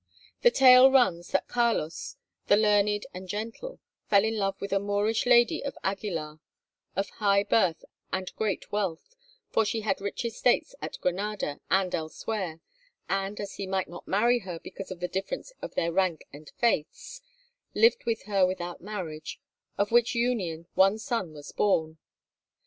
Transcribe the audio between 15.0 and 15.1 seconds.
the